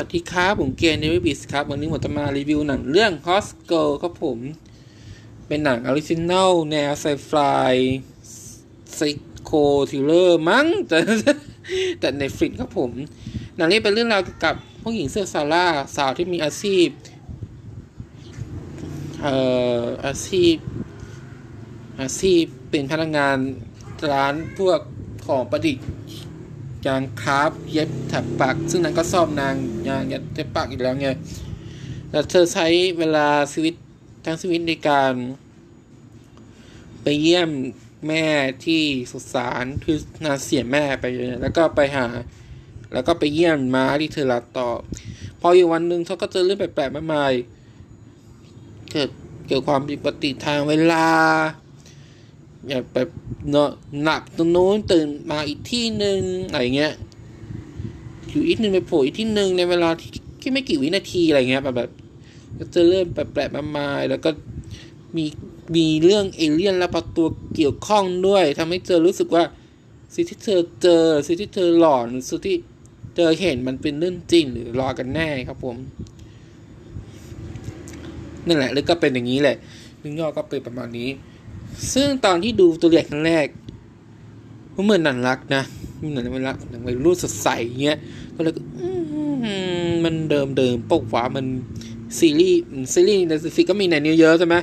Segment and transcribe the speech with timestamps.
[0.00, 4.38] วัสดีครับ ผมเกียร์เนวิบิสครับ วันนี้ผมจะมารีวิวหนังเรื่อง h o s g i r l ครับผม
[5.46, 7.32] เป็นหนัง original แนวไซไฟ
[8.96, 9.00] psycho
[9.44, 10.98] thriller มั้ง แต่
[12.00, 12.90] แต่ Netflix ครับผม
[13.56, 15.66] หนังนี้เป็นเรื่องราวเกี่ยวกับผู้หญิงชื่อซาร่าห์
[15.96, 16.86] สาวที่มีอาชีพ
[19.22, 19.34] เอ่
[19.80, 20.56] อ อาชีพ
[22.00, 23.36] อาชีพเป็นพนักงาน
[24.12, 24.80] ร้านพวก
[25.26, 25.86] ของประดิษฐ์
[26.86, 29.54] ยางคราฟเย็บถักปัก ซึ่งนางก็ซ่อมนาง
[29.88, 31.08] ยางเย็บปักอีกแล้วไง
[32.10, 32.66] แต่เธอใช้
[32.98, 33.74] เวลาชีวิต
[34.24, 35.12] ทั้งชีวิตในการ
[37.02, 37.50] ไปเยี่ยม
[38.08, 38.26] แม่
[38.66, 41.04] ที่สุสานคือนางเสียแม่ไป
[41.42, 42.06] แล้วก็ไปหา
[42.92, 44.68] แล้วก็ไปเยี่ยมม้าที่เธอรักต่อ
[45.40, 47.32] พออยู่วันหนึ่งเขาก็เจอเรื่องแปลกๆมากมาย
[48.92, 49.08] เกิด
[49.46, 51.06] เกี่ยวความผิดปกติทางเวลา
[52.68, 53.08] อย่าแบบ
[53.50, 53.70] เนาะ
[54.02, 56.20] หนักตรงนู้นตื่นมาอีกที่หนึ่ง
[56.50, 56.92] อะไรเงี้ย
[58.28, 60.10] อยู่อีกหนึ่งไปโผล่อีกที่หนึ่งในเวลาที่
[60.40, 61.90] ที่ไม่กี่วินาทีอะไรเงี้ยแบบแบบ
[62.58, 64.30] ก็จะเริ่มแปลกๆมากมาแล้วก็
[65.16, 65.24] มี
[65.76, 69.44] มีเรื่องเอเลี่ยนและประตัวเกี่ยวข้องด้วยทำให้เธอรู้สึกว่า
[70.14, 72.56] สิ่งที่เธอเจอสิ่งที่เธอหลอนสิ่งที่
[73.14, 75.76] เธอเห็นมันเป็นเรื่องจริงหรือรอกันแน่ครับผม
[78.46, 79.56] นั่นแหละแล้วก็เป็นอย่างนี้แหละ
[80.02, 81.08] นึกย่อก็เป็นประมาณนี้
[81.92, 83.46] ซึ่งตอนที่ดูตัวอย่างครั้งแรก
[84.74, 85.62] มันเหมือนหนังรักนะ
[86.00, 87.48] มันหนังมันรักหนังวัยรุ่นสดใส
[87.82, 87.98] เงี้ย
[88.34, 88.52] ก็เลย
[90.04, 91.44] มันเดิมเดิมปกว่ามัน
[92.18, 92.60] ซีรีส์
[92.92, 94.56] ซีรีส์ในซีก็มีในนี้เยอะใช่ไหม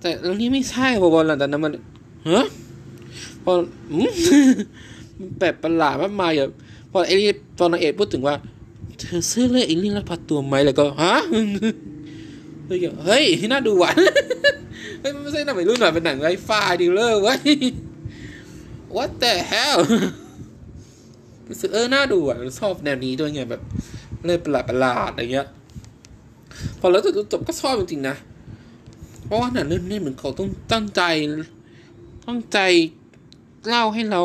[0.00, 1.72] แต่เรื่องนี้ไม่ใช่พอบอลหลังจากนั้นมัน
[2.24, 2.40] เฮ้
[3.44, 3.52] พอ
[5.38, 6.50] แปลกประหลาดมากมายแบบ
[6.90, 8.34] พอไอ้นี่ตอนนางเอกพูดถึงว่า
[8.98, 11.14] เธอซื้อเลยไอ้เรื่องละพัดตัวไหมแล้วก็ฮะ
[13.04, 13.96] เฮ้ยน่าดูหวาน
[15.02, 17.40] เฮ้ยไม่ใช่หนังวัยรุ่นหน่อยเป็นหนังไรฟ้าดีเลยเว้ย
[18.96, 19.80] what the hell
[21.48, 23.62] รู้สึกเออน่าดูอะชอบแนวนี้ด้วยไงแบบ
[24.24, 25.48] เล่นประหลาดประหลาดอะไรเงี้ย
[26.78, 28.16] พอแล้วจนจบก็ชอบจริงๆนะ
[29.24, 31.02] เพราะว่าหนังเรื่องนี้เหมือนเขาต้องตั้งใจ
[32.26, 32.58] ตั้งใจ
[33.68, 34.22] เล่าให้เรา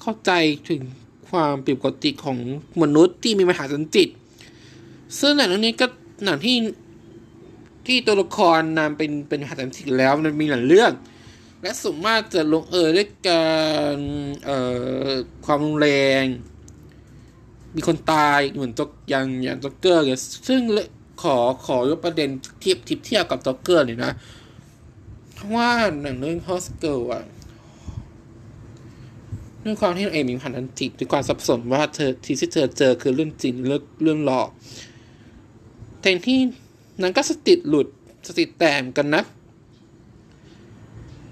[0.00, 0.32] เข้าใจ
[0.68, 0.80] ถึง
[1.30, 2.38] ความผิดปกติของ
[2.82, 4.08] มนุษย์ที่มีมหาสันจิต
[5.18, 5.86] ซึ่งหนังเรื่องนี้ก็
[6.24, 6.56] หนังที่
[7.86, 10.92] ที่ตัวละครนามเป็นเป็นมหาสันจิตแล้วมันมีหลายเรื่อง
[11.62, 13.46] และสมมากจะลงเอยด้วยกา
[13.94, 13.96] ร
[14.44, 14.58] เอ่
[15.08, 15.10] อ
[15.46, 15.90] ความรุนแร
[16.22, 16.24] ง
[17.76, 20.60] มีคนตายเหมือนจกอย่างอย่างจ็กเกอร์เนี่ยซึ่ง
[21.22, 21.36] ขอ
[21.66, 22.28] ขอยกประเด็น
[22.60, 24.12] เทียบทิบเทียบกับจ็กเกอร์เลยนะ
[25.34, 25.70] เพราะว่า
[26.00, 27.24] หนังเรื่อง h o s g i r l อะ
[29.64, 34.48] ด้วยความที่เองมีพันธันจิตด้วยความสับสนว่าเธอที่ที่เธอเจอคือเรื่องจริงเรื่องเรื่องหลอก
[36.00, 36.38] แทนที่
[37.02, 37.86] นั้นก็สติหลุด
[38.26, 39.22] สติแตมกันนะ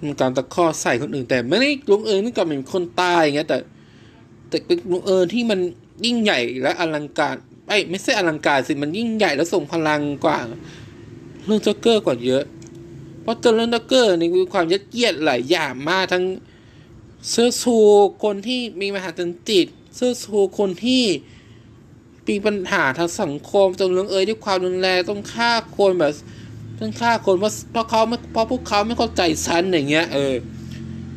[0.00, 3.58] มันการตะคอใส่คนอื่น แต่ไม่ได้ลุงเอยนี่ก็เป็นคนตายอย่างเงี้ย แต่
[4.48, 5.60] แต่เป็นลุงเอยที่มัน
[6.04, 7.34] ยิ่งใหญ่และอลังการ
[7.68, 10.38] ไอ้ไม่ใช่อลังการสิมันยิ่งใหญ่และส่งพลังกว่า
[11.44, 12.44] เรื่องจ็อกเกอร์กว่าเยอะ
[13.22, 16.24] เพราะตัวเรื่องจ็อกเกอร์นี่มีความยัดเยียดหลายอย่างมากทั้ง
[17.30, 17.76] เสื้อชู
[18.24, 21.04] คนที่มีมหาจิตเสื้อชูคนที่
[22.28, 26.12] มีปัญหาทางสังคมจนลงเอยด้วยความรุนแรงต้องฆ่าคนแบบ
[26.80, 30.34] ต้องฆ่าคนเพราะเพราะเขาไม่เพราะพวกเขาไม่เข้าใจฉันอย่างเงี้ยเออ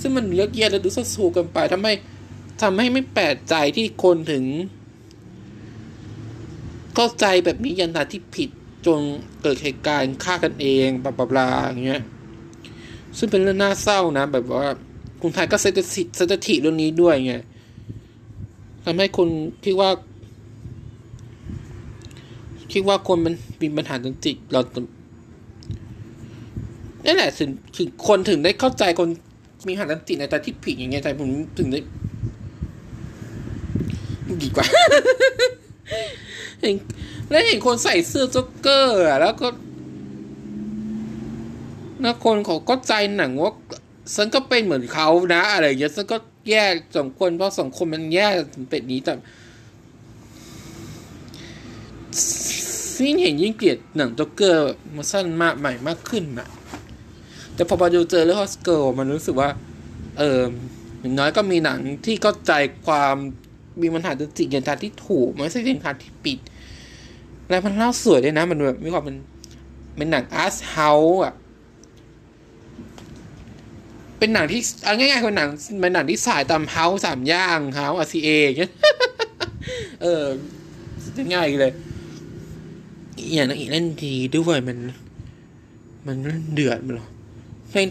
[0.00, 1.88] ซึ่งมันเยอะแยะแล้วดูสัสูกันไปทำไม
[2.62, 4.44] ทำให้ไม่แปลกใจที่คนถึง
[6.94, 8.50] เข้าใจแบบนี้ยันทาที่ผิด
[8.86, 9.00] จน
[9.42, 12.02] เกิดเหตุการณ์ฆ่ากันเองบลาบลาอย่างเงี้ย
[13.18, 14.66] ซึ่งเป็นเรื่องน่าเศร้านะ แบบว่า
[15.22, 17.34] คนไทยก็เซตสิเซตถิเรื่องนี้ด้วยไง
[18.84, 19.28] ทำให้คน
[19.64, 19.90] คิดว่า
[22.72, 24.60] คิดว่าคนมันมีปัญหาทางจิตเรา
[27.04, 29.08] นี่แหละถึงถึงคนถึงได้เข้าใจคน
[29.68, 31.80] มีหันจิตในแต่ที่ผิดอย่างเงี้ยแต่ผมถึงได้
[34.42, 34.66] ดีกว่า
[36.60, 36.74] เห็น
[37.30, 39.48] แล้วเห็นคนใส่เสื้อจ็อกเกอร์อะแล้วก็
[42.04, 43.52] นะคนเขาก็ใจหนังว่า
[44.14, 46.16] ฉันก็เป็นเหมือนเขานะอะไรอย่างเงี้ยฉันก็
[46.50, 46.64] แย่
[46.96, 48.28] สองคนเพราะสังคมมันแย่
[48.70, 49.14] เป็นนี้แต่
[53.06, 56.48] ยิ่งเห็นยิ่งเกลียดหนังจ็อกเกอร์มาสั้นมากใหม่มากขึ้นอะ
[57.54, 59.48] แต่พอมาดูเจอเรื่องฮอสเกิลมันรู้สึกว่า
[60.18, 60.40] เออ
[61.00, 62.52] อย่างน้อยก็มีหนังที่เข้าใจ
[62.86, 63.14] ความ
[63.82, 66.38] มีปัญหาจิตอย่างทางที่ถูกไม่ใช่อย่างทางที่ผิด
[67.48, 69.16] แล้วมันเล่าสวยด้วยนะ มันแบบมีความเป็น
[69.96, 71.34] เป็นหนัง art house อะ
[74.18, 75.50] เป็นหนังที่เอาง่ายๆเป็นหนัง
[75.80, 78.28] เป็นหนังที่ฉายตาม House สามย่าน House RCA
[78.58, 78.72] เงี้ย
[80.02, 80.24] เออ
[81.34, 81.72] ง่ายเลย
[83.16, 84.78] อย่างนางเอกเล่นดีด้วยมัน
[86.06, 86.16] มัน
[86.52, 87.08] เดือดมันหรอ
[87.70, 87.86] เพลง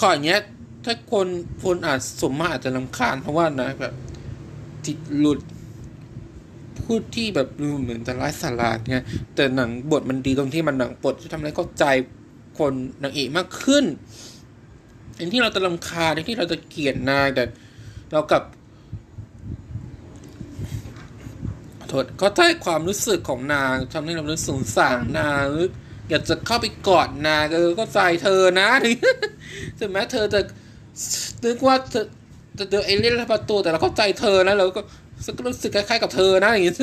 [0.00, 0.40] ขออยเงี้ย
[0.84, 1.26] ถ้าคน
[1.64, 3.94] คนอาจสมมาอาจจะลำคาญเพราะว่านะแบบ
[4.86, 5.40] จิตหลุด
[6.82, 9.04] พูดที่แบบดูเหมือนจะไร้สาระเนี่ย
[9.34, 11.84] แต่หนังบทมันดีตรงที่มันหนังบทที่ทำให้เข้าใจ
[12.58, 12.72] คน
[13.02, 13.84] นางเอกมากขึ้น
[15.16, 17.44] อย่างที่เราจะลำคาญที่เราจะเกลียดนางแต่
[18.12, 18.42] เรากับ
[21.76, 25.44] โทษเข้าใจความรู้สึกของนางทำให้เรารู้สึกสงสารนาง
[26.10, 28.68] อยากจะเข้าไปกอดนางเออก็ใจเธอนะ
[29.78, 30.40] ถึงแม้เธอจะ
[31.44, 32.04] นึกว่าเธอ
[32.58, 34.80] จะเจอเอเลี่ยนประตูแต่เราเข้าใจเธอนะเราก็
[35.36, 36.74] ก็รู้สึกคล้ายๆกับเธอนะอย่างนี้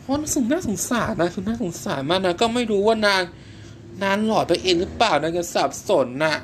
[0.00, 3.22] เพราะสงน่าสงสารนะคือน่าสงสารมากนะก็ไม่รู้ว่านาง
[4.02, 6.36] นานหลอดไปเองหรือเปล่านางก็สับสนน่ะ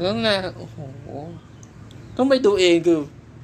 [0.00, 0.78] แล้วนะโอ้โห
[2.16, 2.98] ต้องไปดูเองคือ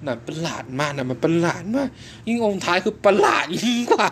[0.05, 1.89] หนังประหลาดมากนะมันประหลาดมาก
[2.29, 4.11] ยิ่งองค์ท้ายคือประหลาดยิ่งกว่า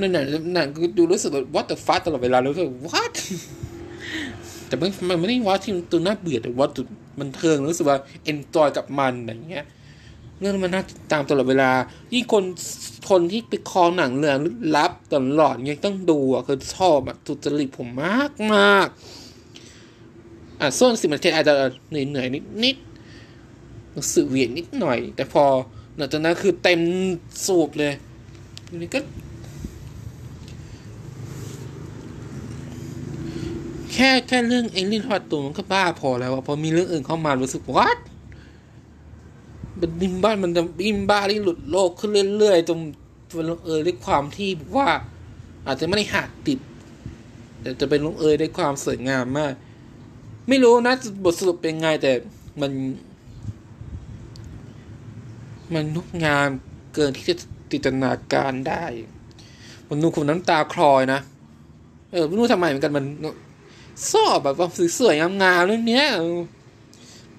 [0.00, 0.24] นั่นน่ะ
[0.54, 0.68] หนัง
[0.98, 3.12] ดูรู้สึกแบบ what the fuck ตลอดเวลารู้สึก what
[4.66, 6.86] แต่มันมันไม่ได้ว่าที่ตัวน่าเบื่อแต่ว่าจุด
[7.18, 7.98] มันเทิงรู้สึกว่า
[8.30, 9.66] enjoy กับมันอย่างเงี้ย
[10.40, 11.70] เรื่องมันน่าติดตามตลอดเวลา
[12.14, 12.44] ยิ่งคน
[13.10, 14.38] คนที่ไปคอหนังเรื่อง
[14.76, 18.86] ลับตลอดเงี้ยต้องดูอะคือชอบอะสุจริตผมมากมาก
[20.60, 21.54] อะส่วนสิมันเทอาจจะ
[21.90, 22.76] เหนื่อยเหนื่อยนิดนิด
[24.12, 25.44] สื่อเวียนนิดหน่อย แต่พอ
[25.96, 26.80] หลังจากนั้นคือเต็ม
[27.46, 27.92] สูบเลย
[28.80, 29.00] นี่ก็
[33.92, 37.98] แค่แค่เรื่องเอลินทอดตัวมันก็บ้าพอแล้วพอมีเรื่องอื่นเข้ามารู้สึกวัด
[39.80, 42.78] มันดิมบ้านมันจะบิมบ้าที่หลุดโลกขึ้นเรื่อยๆจน
[43.50, 44.88] ลงเอยด้วยความที่ว่า
[45.66, 46.58] อาจจะไม่ได้หักติด
[47.60, 49.52] แต่จะเป็นลงเอยด้วยความสวยงามมาก
[50.48, 50.94] ไม่รู้นะ
[51.24, 52.12] บทสรุปเป็นไงแต่
[52.60, 52.72] มัน
[55.74, 56.48] มันงดงาม
[56.94, 57.34] เกินที่จะ
[57.70, 58.84] จินตนาการได้
[59.88, 61.20] มันดูคุณน้ำตาคลอยนะ
[62.12, 63.04] เออไม่รู้ทำไมเหมือนกันมัน
[64.12, 66.06] ชอบแบบว่าสวยๆงามๆเรื่องเนี้ย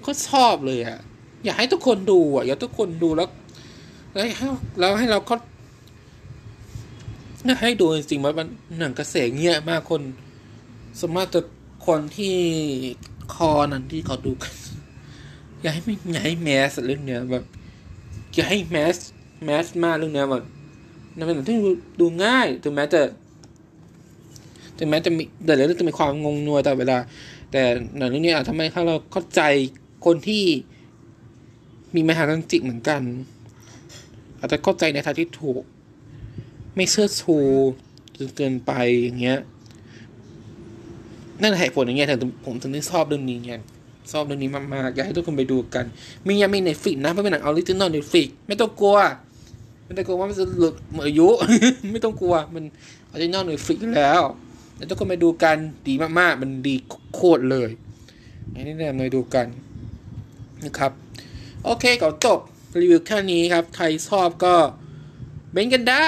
[0.05, 0.99] ก็ชอบเลยอะ
[1.43, 3.29] อยากให้ทุกคนดูอะอยากทุกคนดูแล้ว
[4.13, 4.47] แล้วให้
[4.79, 5.35] แล้วให้เราก็
[7.61, 10.01] ให้ดูจริงๆว่ามันหนังกระแสเงี้ยมากคน
[10.99, 11.41] สามมติจะ
[11.87, 12.37] คนที่
[13.33, 14.53] คอนั้นที่เขาดูกัน
[15.61, 17.43] อยากให้ไม่อยากให้แมสเรื่องเนี้ยแบบ
[18.33, 18.95] อยาให้แมส
[19.43, 20.43] แมสมากเรื่องเนี้ยแบบ
[21.15, 21.57] นั่นเป็นหนังที่
[21.99, 23.01] ดูง่ายถึงแม้จะ
[24.77, 26.97] ถึงแม้จะมีแต่เรื่องจะมีความงงงวยตลอดเวลา
[27.51, 27.61] แต่
[27.97, 29.41] หนังเรื่องนี้อาจทำให้เราเข้าใจ
[30.05, 30.43] คนที่
[31.95, 33.01] มีปัญหาทางจิตเหมือนกัน
[34.39, 35.63] อาจจะเข้าใจในทางที่ถูก
[36.75, 37.37] ไม่เชิดชู
[38.17, 39.39] จนเกินไปอย่างเงี้ย
[41.41, 43.53] นั่นเหตุผลอย่างเงี้ยถึงผมถึงได้ชอบเรื่องนี้ไง
[44.11, 45.85] ชอบเรื่องนี้มากๆอยากให้ทุกคนไปดูกัน
[46.25, 48.97] มียังมี Netflix นะเพราะเป็นหนัง original Netflix ไม่ต้องกลัว
[49.85, 51.27] ไม่ต้องกลัวว่ามันจะหลุดหมดอายุ
[51.93, 52.63] ไม่ต้องกลัวมัน
[53.11, 54.21] original Netflix แล้ว
[54.77, 55.57] แล้วทุกคนไปดูกัน
[55.87, 56.75] ดีมากๆ มันดี
[57.13, 57.69] โคตรเลย
[58.53, 59.45] อันนี้แนะนำไปดูกัน
[60.65, 60.91] นะครับ
[61.63, 62.39] โอเคก็จบ
[62.81, 64.55] รีวิวแค่นี้ครับ ใครชอบก็
[65.51, 66.07] เบนกันได้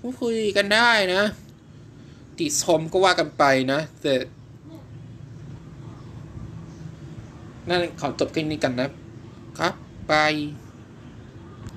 [0.00, 1.22] พูดคุยกันได้นะ
[2.38, 4.14] ติชมก็ว่ากันไปนะแต่
[7.68, 8.88] นั่นขอจบคลิปนี้กันนะ
[9.58, 9.74] ครับ
[10.10, 10.34] บาย